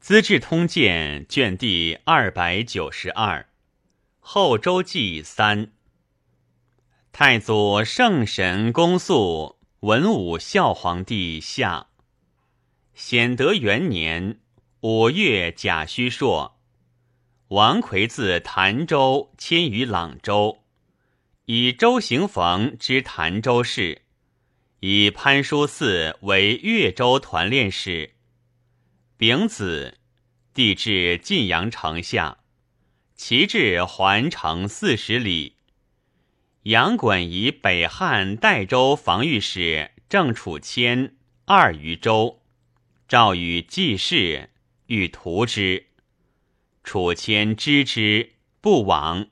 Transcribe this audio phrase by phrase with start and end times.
[0.00, 3.40] 资治通鉴》卷第二百九十二，
[4.18, 5.72] 《后周记》三。
[7.12, 11.88] 太祖圣神公肃文武孝皇帝下。
[12.94, 14.40] 显德元年
[14.80, 16.58] 五月甲戌朔，
[17.48, 20.64] 王魁自潭州迁于朗州，
[21.44, 24.00] 以周行逢之潭州事，
[24.80, 28.14] 以潘叔嗣为越州团练使。
[29.20, 29.98] 丙子。
[30.54, 32.38] 帝至晋阳城下，
[33.14, 35.56] 其至环城四十里。
[36.62, 42.40] 杨衮以北汉代州防御使郑楚谦二余州，
[43.06, 44.48] 诏与季氏
[44.86, 45.88] 欲屠之。
[46.82, 49.28] 楚谦知之，不往。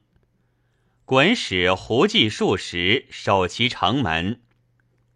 [1.07, 4.43] 衮使胡骑数十守其城门，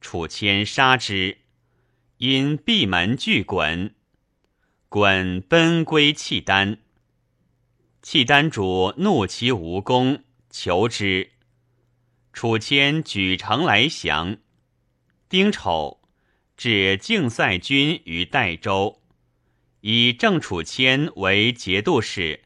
[0.00, 1.42] 楚谦杀之，
[2.16, 3.92] 因闭门拒衮。
[4.92, 6.76] 滚奔归契丹，
[8.02, 11.30] 契丹主怒其无功，求之。
[12.34, 14.36] 楚谦举城来降。
[15.30, 16.02] 丁丑，
[16.58, 19.00] 置竞赛军于代州，
[19.80, 22.42] 以郑楚谦为节度使。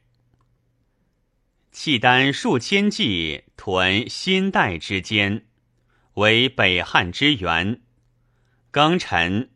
[1.72, 5.46] 契丹数千骑屯新代之间，
[6.14, 7.80] 为北汉之援。
[8.70, 9.50] 庚辰。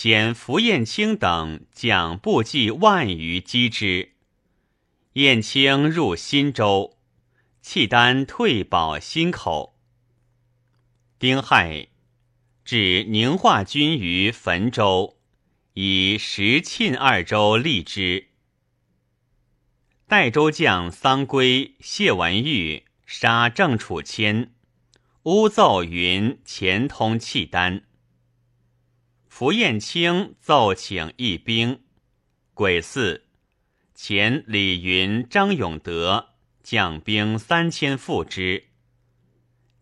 [0.00, 4.12] 遣符彦卿等将部骑万余击之，
[5.14, 6.96] 彦卿入新州，
[7.62, 9.76] 契丹退保新口。
[11.18, 11.88] 丁亥，
[12.64, 15.18] 置宁化军于汾州，
[15.74, 18.28] 以石沁二州立之。
[20.06, 24.54] 代州将桑归、谢文玉杀郑楚谦，
[25.24, 27.87] 诬奏云前通契丹。
[29.38, 31.84] 符彦卿奏请一兵，
[32.54, 33.22] 癸巳，
[33.94, 36.30] 前李云、张永德
[36.64, 38.64] 将兵三千赴之。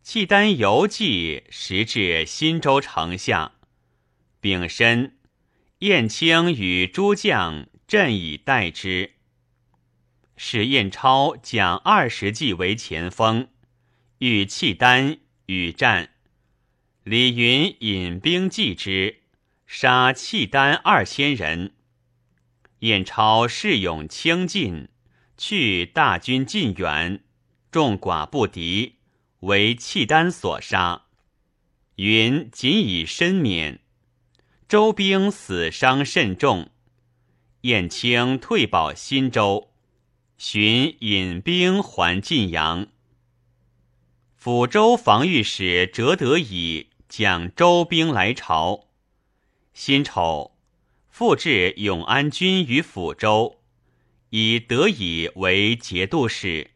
[0.03, 3.53] 契丹游骑时至新州城下，
[4.43, 5.16] 丙申，
[5.78, 9.15] 彦卿与诸将阵以待之。
[10.37, 13.49] 使彦超将二十骑为前锋，
[14.19, 15.16] 与契丹
[15.47, 16.11] 与战。
[17.05, 19.22] 李云引兵继之。
[19.66, 21.72] 杀契丹二千人，
[22.78, 24.88] 燕超恃勇轻进，
[25.37, 27.25] 去大军进远，
[27.72, 28.94] 众寡不敌，
[29.41, 31.03] 为契丹所杀。
[31.97, 33.81] 云仅以身免，
[34.69, 36.71] 周兵死伤甚重。
[37.62, 39.72] 燕青退保新州，
[40.38, 42.87] 寻引兵还晋阳。
[44.41, 48.85] 抚州防御使折德以将周兵来朝。
[49.76, 50.56] 辛丑，
[51.10, 53.60] 复置永安军于抚州，
[54.31, 56.70] 以德以为节度使。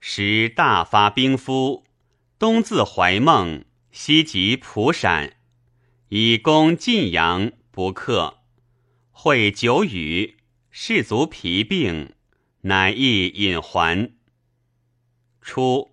[0.00, 1.86] 时大发兵夫，
[2.38, 5.38] 东自怀孟，西及蒲陕，
[6.10, 8.40] 以攻晋阳，不克。
[9.10, 10.36] 会久雨，
[10.70, 12.12] 士卒疲病，
[12.60, 14.12] 乃亦引还。
[15.40, 15.92] 初，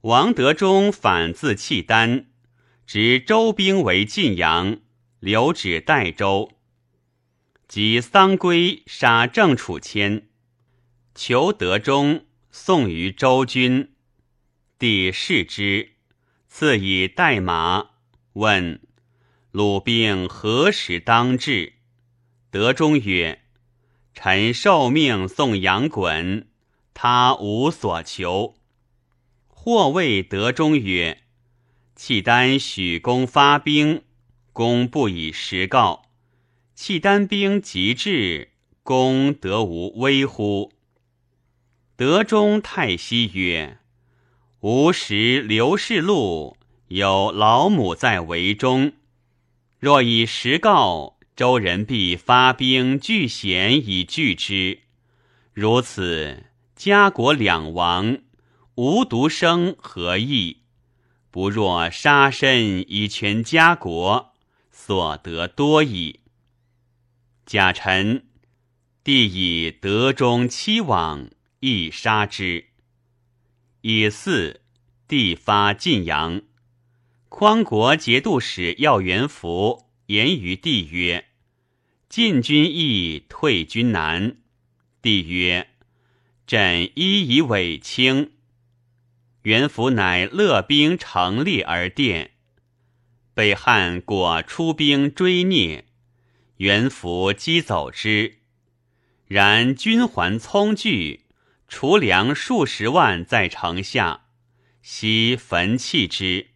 [0.00, 2.26] 王德忠反自契丹。
[2.92, 4.80] 执周兵为晋阳，
[5.20, 6.50] 留止代州。
[7.68, 10.26] 及桑归杀郑楚谦，
[11.14, 13.92] 求德中送于周军。
[14.76, 15.92] 帝视之，
[16.48, 17.90] 赐以代马。
[18.32, 18.80] 问
[19.52, 21.74] 鲁兵何时当至？
[22.50, 23.42] 德中曰
[24.14, 26.46] ：“臣受命送杨衮，
[26.92, 28.56] 他无所求。”
[29.46, 31.22] 或谓德中曰。
[32.02, 34.00] 契丹许公发兵，
[34.54, 36.04] 公不以实告。
[36.74, 38.52] 契丹兵急至，
[38.82, 40.72] 公得无危乎？
[41.96, 43.80] 德中太息曰
[44.60, 46.56] ：“吾时刘氏路
[46.88, 48.92] 有老母在围中，
[49.78, 54.78] 若以实告，周人必发兵拒险以拒之。
[55.52, 56.44] 如此，
[56.74, 58.16] 家国两亡，
[58.76, 60.56] 吾独生何益？”
[61.30, 64.32] 不若杀身以全家国，
[64.72, 66.20] 所得多矣。
[67.46, 68.26] 贾臣，
[69.04, 71.30] 帝以德中期往，
[71.60, 72.66] 亦杀之。
[73.82, 74.60] 以巳，
[75.06, 76.42] 帝发晋阳。
[77.28, 81.26] 匡国节度使要元福言于帝曰
[82.10, 84.38] ：“晋军易，退军难。”
[85.00, 85.68] 帝曰
[86.44, 88.32] ：“朕一以委轻。”
[89.42, 92.32] 元福乃勒兵成立而殿，
[93.32, 95.86] 北汉果出兵追聂，
[96.58, 98.40] 元符击走之。
[99.26, 101.24] 然军还聪惧，
[101.68, 104.26] 除粮数十万在城下，
[104.82, 106.48] 悉焚弃之。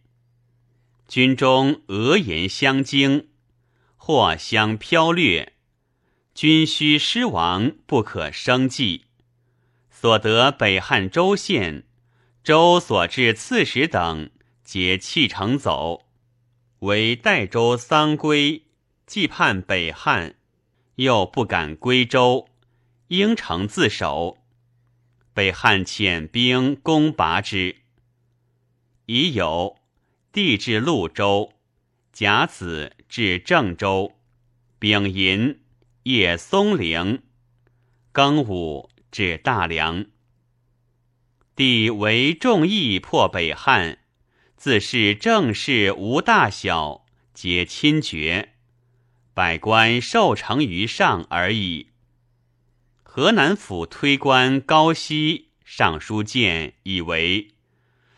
[1.07, 3.29] 军中俄言相惊，
[3.95, 5.53] 或相飘掠，
[6.35, 9.05] 军需失亡，不可生计。
[9.89, 11.85] 所得北汉州县、
[12.45, 14.29] 州所至刺史等，
[14.63, 16.05] 皆弃城走。
[16.81, 18.65] 为代州桑归，
[19.07, 20.35] 既叛北汉，
[20.97, 22.47] 又不敢归州，
[23.07, 24.37] 应城自守。
[25.33, 27.77] 北汉遣兵攻拔之，
[29.07, 29.79] 已有。
[30.31, 31.51] 帝至潞州，
[32.13, 34.13] 甲子至郑州，
[34.77, 35.61] 丙寅
[36.03, 37.23] 夜松陵，
[38.13, 40.05] 庚午至大梁。
[41.55, 43.99] 帝为众议破北汉，
[44.57, 48.55] 自是政事无大小，皆亲决，
[49.33, 51.91] 百官受成于上而已。
[53.03, 57.53] 河南府推官高希上书谏，以为。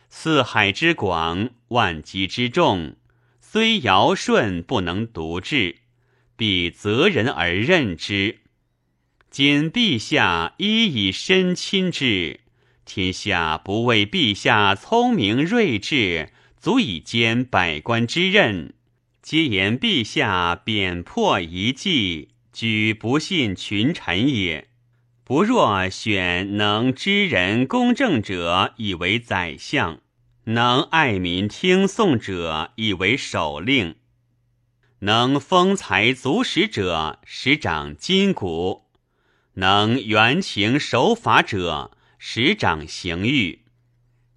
[0.10, 2.95] 四海之广，万机之众，
[3.40, 5.81] 虽尧舜不能独治，
[6.36, 8.40] 必择人而任之。
[9.30, 12.40] 今陛下一以身亲之，
[12.88, 18.74] 天下不为陛下聪明睿智，足以兼百官之任，
[19.22, 24.69] 皆言陛下贬破一计，举不信群臣也。
[25.25, 30.00] 不若选能知人公正者，以为宰相。
[30.45, 33.95] 能爱民听讼者，以为首令；
[35.00, 38.86] 能丰财足食者，使掌筋骨；
[39.56, 43.64] 能援情守法者，使掌刑狱。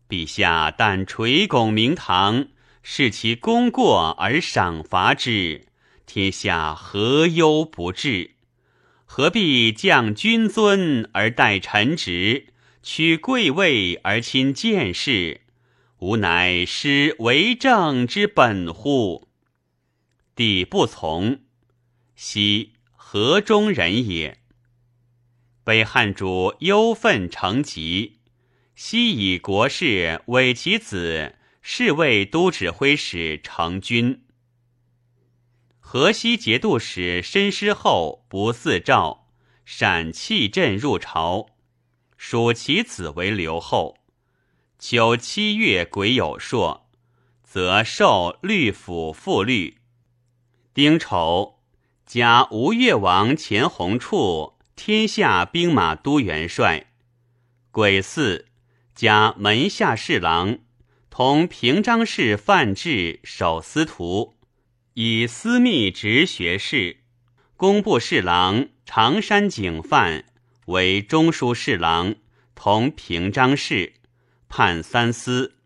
[0.08, 2.48] 陛下但垂拱明堂，
[2.82, 5.66] 视其功过而赏罚之，
[6.04, 8.32] 天下何忧不治？
[9.04, 12.48] 何必降君尊而待臣职，
[12.82, 15.42] 取贵位而亲见事？
[15.98, 19.28] 吾乃失为政之本乎？
[20.34, 21.40] 帝不从，
[22.16, 24.39] 昔河中人也。
[25.70, 28.18] 北汉主忧愤成疾，
[28.74, 34.24] 悉以国事委其子侍卫都指挥使成军。
[35.78, 39.28] 河西节度使申师后不嗣诏，
[39.64, 41.46] 闪弃镇入朝，
[42.16, 43.96] 属其子为留后。
[44.76, 46.90] 九七月癸酉朔，
[47.44, 49.78] 则授律府副律。
[50.74, 51.60] 丁丑，
[52.04, 56.86] 加吴越王钱弘处天下兵马都元帅。
[57.70, 58.46] 癸巳，
[58.94, 60.60] 加门下侍郎，
[61.10, 64.36] 同平章事范质守司徒，
[64.94, 67.00] 以私密直学士。
[67.58, 70.24] 工部侍郎常山景范
[70.64, 72.14] 为中书侍郎，
[72.54, 73.92] 同平章事。
[74.48, 75.56] 判三司，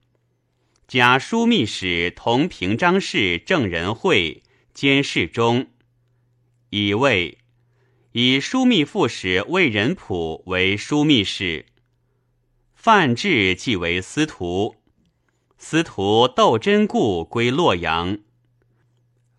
[0.88, 4.42] 假枢密使同平章事郑仁惠
[4.74, 5.68] 监视中，
[6.70, 7.38] 以为
[8.16, 11.66] 以枢密副使魏仁溥为枢密使，
[12.72, 14.76] 范质即为司徒。
[15.58, 18.20] 司徒窦真固归洛阳，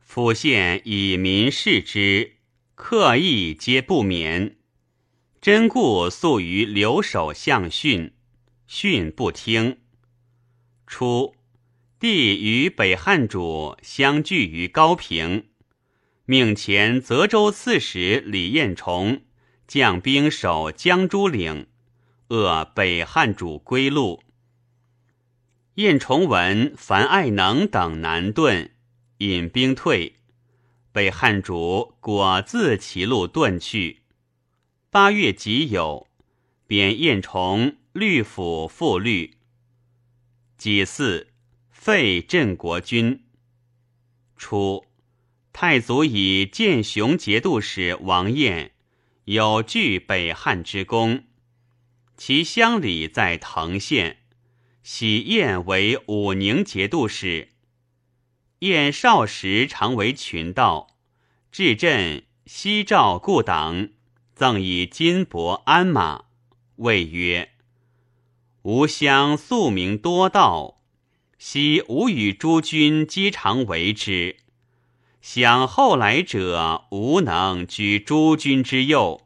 [0.02, 2.34] 府县以民视之，
[2.76, 4.58] 刻意皆不免。
[5.40, 8.12] 真固素于留守相训。
[8.68, 9.78] 训不听。
[10.86, 11.34] 初，
[11.98, 15.46] 帝与北汉主相聚于高平，
[16.26, 19.22] 命前泽州刺史李彦崇
[19.68, 21.68] 将兵守江珠岭，
[22.30, 24.24] 扼北汉主归路。
[25.76, 28.72] 彦崇闻樊爱能等南遁，
[29.20, 30.16] 引兵退，
[30.92, 34.02] 北汉主果自其路遁去。
[34.90, 36.08] 八月己酉，
[36.68, 37.78] 贬彦崇。
[37.96, 39.38] 律府副律，
[40.58, 41.28] 己巳，
[41.72, 43.24] 废镇国君。
[44.36, 44.84] 初，
[45.58, 48.74] 太祖以建雄节度使王彦
[49.24, 51.24] 有据北汉之功，
[52.18, 54.18] 其乡里在滕县，
[54.84, 57.54] 喜彦为武宁节度使。
[58.60, 60.98] 彦少时常为群盗，
[61.54, 63.92] 至镇西赵故党，
[64.34, 66.26] 赠以金帛鞍马，
[66.76, 67.54] 谓曰。
[68.64, 70.82] 吾乡素名多盗，
[71.38, 74.40] 昔吾与诸君皆常为之。
[75.28, 79.26] 想后来者，无能居诸君之右。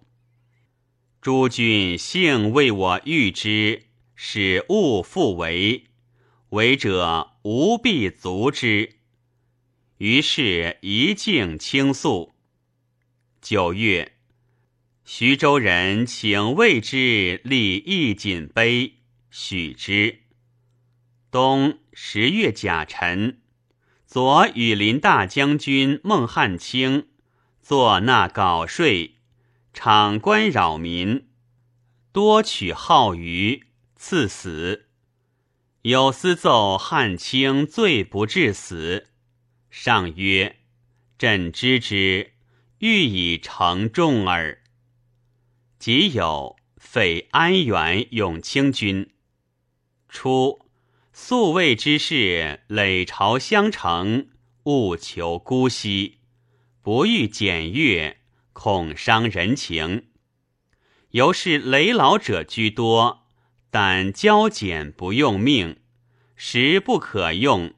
[1.20, 5.88] 诸君幸为我御之，使勿复为。
[6.52, 8.96] 为者无必足之。
[9.98, 12.32] 于是一径倾诉。
[13.42, 14.14] 九月，
[15.04, 18.94] 徐州人请为之立义锦碑，
[19.30, 20.22] 许之。
[21.30, 23.39] 冬十月甲辰，
[24.12, 27.10] 左羽林大将军孟汉卿
[27.62, 29.18] 作纳稿税，
[29.72, 31.28] 场官扰民，
[32.12, 34.88] 多取好鱼，赐死。
[35.84, 39.10] 有司奏汉卿罪不至死，
[39.70, 40.56] 上曰
[41.20, 42.32] ：“朕知之，
[42.80, 44.64] 欲以成众耳。”
[45.78, 49.12] 即有废安远永清军。
[50.08, 50.66] 初，
[51.22, 54.30] 宿卫之士累朝相承，
[54.64, 56.20] 务求姑息，
[56.82, 58.22] 不欲检阅，
[58.54, 60.08] 恐伤人情。
[61.12, 63.28] 由是累老者居多。
[63.70, 65.82] 但交简不用命，
[66.36, 67.74] 时不可用。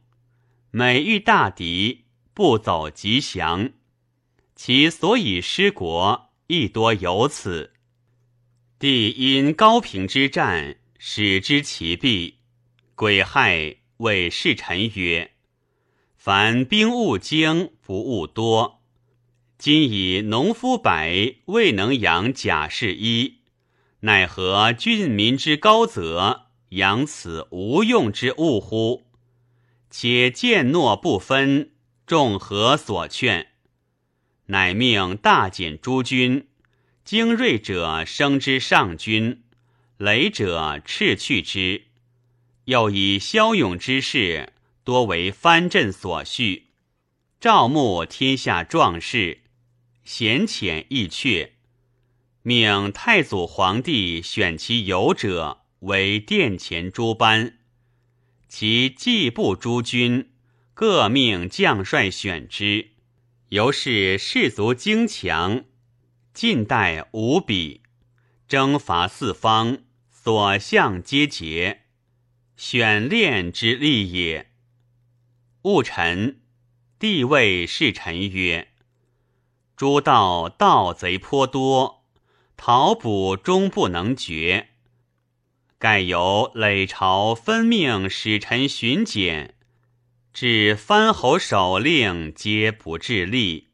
[0.69, 2.05] 每遇大敌，
[2.36, 3.71] 不走吉祥。
[4.55, 7.74] 其所以失国，亦多由此。
[8.77, 12.38] 帝因高平之战，使之其弊。
[13.01, 15.31] 癸亥，谓侍臣曰
[16.15, 18.84] ：“凡兵务精，不务多。
[19.58, 23.39] 今以农夫百未能养甲士一。”
[24.01, 29.08] 奈何郡民之高则养此无用之物乎？
[29.89, 31.72] 且见诺不分，
[32.05, 33.48] 众何所劝？
[34.46, 36.48] 乃命大减诸军，
[37.03, 39.41] 精锐者升之上军，
[39.98, 41.86] 累者斥去之。
[42.72, 44.54] 又以骁勇之士
[44.86, 46.68] 多为藩镇所需，
[47.38, 49.42] 招募天下壮士，
[50.06, 51.51] 贤浅易却。
[52.44, 57.58] 命太祖皇帝选其有者为殿前诸班，
[58.48, 60.32] 其季部诸军
[60.74, 62.92] 各命将帅选之。
[63.50, 65.66] 由是士卒精强，
[66.34, 67.82] 近代无比，
[68.48, 71.81] 征伐四方，所向皆捷，
[72.63, 74.51] 选练之利也。
[75.63, 76.41] 戊辰，
[77.00, 78.68] 帝谓侍臣曰
[79.75, 82.06] ：“诸道盗贼颇多。”
[82.56, 84.70] 讨捕终不能决，
[85.80, 89.56] 盖由累朝分命使臣巡检，
[90.32, 93.70] 至藩侯首令皆不致力，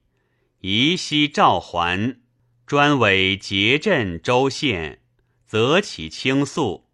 [0.62, 2.22] 宜悉召还，
[2.66, 5.02] 专委节镇州县，
[5.46, 6.87] 择其倾诉。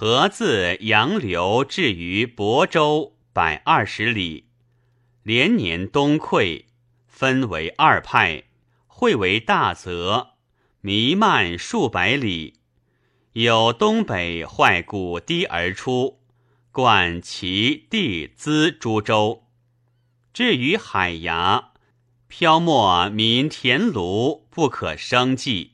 [0.00, 4.44] 河自杨流至于亳州百二十里，
[5.24, 6.66] 连年东溃，
[7.08, 8.44] 分为二派，
[8.86, 10.34] 会为大泽。
[10.82, 12.60] 弥漫数百里，
[13.32, 16.20] 有东北坏谷堤而出，
[16.70, 19.48] 贯其地资诸州。
[20.32, 21.72] 至于海牙，
[22.28, 25.72] 漂没民田庐，不可生计。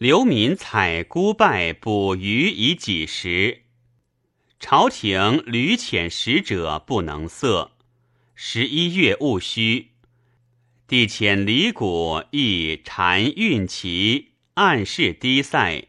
[0.00, 3.64] 流民采菇败捕鱼以几时。
[4.58, 7.72] 朝廷屡遣使者不能色。
[8.34, 9.90] 十一月戊戌。
[10.86, 15.88] 帝遣李谷亦禅运骑暗示低塞，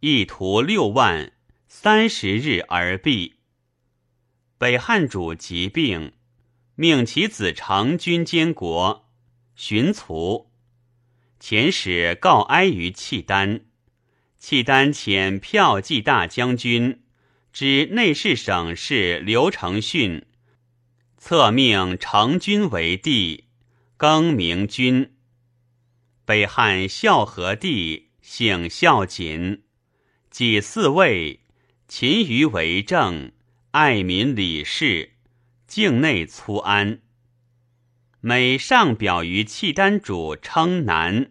[0.00, 1.32] 意图六万，
[1.68, 3.34] 三十日而毕。
[4.56, 6.14] 北汉主疾病，
[6.76, 9.06] 命其子成军监国，
[9.54, 10.47] 寻卒。
[11.40, 13.60] 遣使告哀于契丹，
[14.38, 17.02] 契丹遣骠骑大将军
[17.52, 20.26] 之内侍省事刘承训，
[21.16, 23.46] 册命成君为帝。
[23.96, 25.16] 更名君。
[26.24, 29.64] 北汉孝和帝姓孝瑾，
[30.30, 31.40] 即嗣位，
[31.88, 33.32] 勤于为政，
[33.72, 35.14] 爱民理事，
[35.66, 37.00] 境内粗安。
[38.20, 41.30] 每上表于契丹主，称南。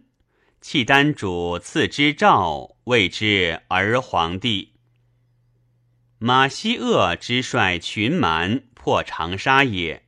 [0.62, 4.72] 契丹主赐之诏，谓之儿皇帝。
[6.18, 10.04] 马希鄂之率群蛮破长沙也。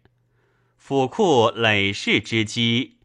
[0.79, 2.97] 府库累世之基，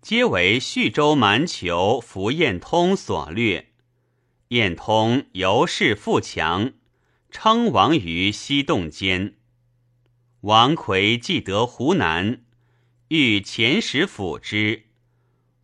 [0.00, 3.72] 皆为叙州蛮酋符彦通所掠。
[4.48, 6.72] 彦通由是富强，
[7.32, 9.34] 称王于西洞间。
[10.42, 12.43] 王魁既得湖南，
[13.08, 14.84] 欲遣使辅之，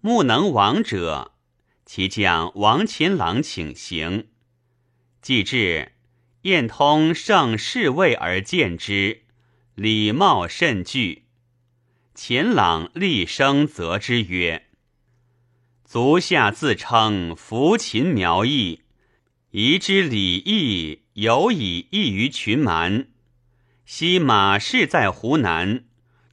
[0.01, 1.33] 慕能王者，
[1.87, 4.29] 其将王秦郎请行。
[5.23, 5.93] 既至，
[6.43, 9.23] 彦通盛侍卫而见之，
[9.75, 11.25] 礼貌甚具。
[12.15, 14.67] 秦朗厉声责之曰
[15.85, 18.83] ：“足下自称扶秦苗裔，
[19.53, 23.09] 宜之礼义有以异于群蛮。
[23.87, 25.85] 昔马氏在湖南，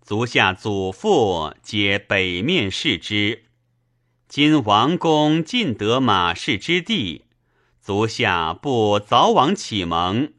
[0.08, 3.44] 足下祖父皆北面视之。
[4.30, 7.26] 今王公尽得马氏之地，
[7.82, 10.32] 足下不早往启蒙，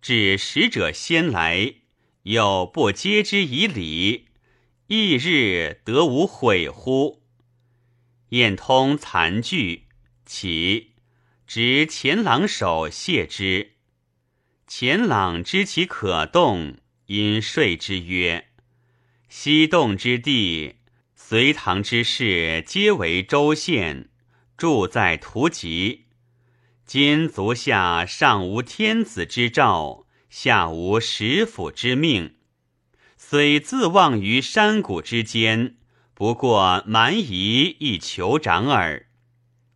[0.00, 1.74] 至使者先来，
[2.22, 4.28] 又不接之以礼，
[4.86, 7.20] 翌日得无悔乎？
[8.28, 9.86] 晏通残惧，
[10.24, 10.92] 起
[11.48, 13.72] 执前郎手谢之。
[14.68, 16.76] 前朗知其可动，
[17.06, 18.46] 因说之曰
[19.32, 20.74] ：“西洞之地，
[21.14, 24.08] 隋唐之士皆为州县，
[24.56, 26.06] 住在图籍。
[26.84, 32.34] 今足下上无天子之诏，下无食府之命，
[33.16, 35.76] 虽自望于山谷之间，
[36.12, 39.06] 不过蛮夷一酋长耳。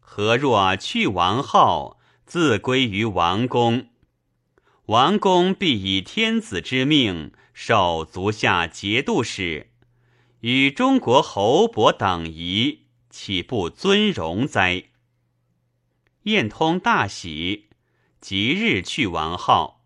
[0.00, 3.86] 何若去王号，自归于王宫？”
[4.86, 9.70] 王公必以天子之命受足下节度使，
[10.40, 14.90] 与中国侯伯等仪，岂不尊荣哉？
[16.24, 17.68] 晏通大喜，
[18.20, 19.84] 即日去王号，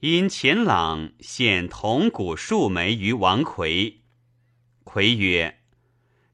[0.00, 4.02] 因钱朗献铜鼓数枚于王魁。
[4.84, 5.60] 魁曰：“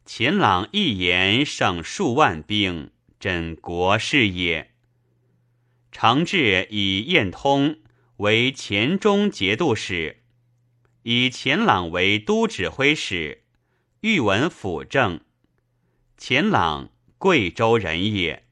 [0.04, 4.73] 钱朗一言胜数万兵，真国事也。”
[5.92, 7.78] 长治以晏通。
[8.18, 10.23] 为黔中节度使，
[11.08, 13.44] 以钱朗为都指挥使，
[14.00, 15.20] 豫文辅政。
[16.16, 18.42] 钱朗，贵州人也。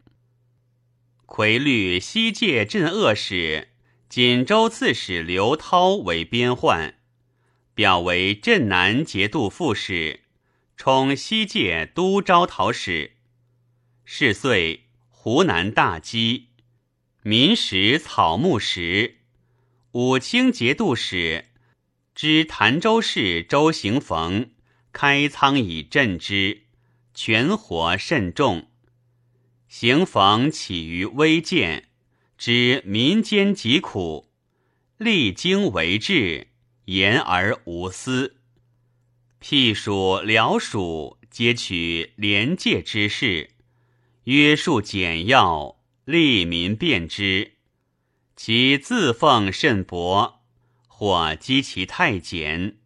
[1.27, 3.71] 魁律西界镇恶使，
[4.09, 6.95] 锦州刺史刘涛为边患，
[7.75, 10.21] 表为镇南节度副使，
[10.77, 13.17] 充西界都招讨使。
[14.05, 16.51] 是岁，湖南大饥，
[17.25, 19.17] 民食草木食。
[19.91, 21.47] 武清节度使
[22.15, 24.51] 知潭州市周行逢
[24.93, 26.63] 开仓以赈之，
[27.13, 28.69] 全火甚重。
[29.67, 31.89] 行逢起于微贱，
[32.39, 34.31] 知民间疾苦，
[34.97, 36.47] 历经为治，
[36.85, 38.37] 言而无私。
[39.41, 43.51] 辟属辽属，皆取廉介之事，
[44.25, 47.55] 约束简要，利民便之。
[48.37, 50.44] 其自奉甚薄，
[50.97, 52.77] 或讥其太监。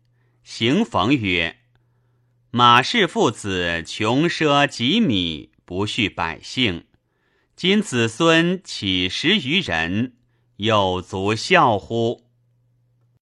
[0.42, 1.58] 行逢曰
[2.50, 6.86] ：“马氏父子穷奢极米，不恤百姓。
[7.54, 10.14] 今子孙岂十余人，
[10.56, 12.24] 有足孝乎？”